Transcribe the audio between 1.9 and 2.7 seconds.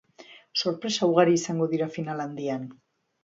final handian.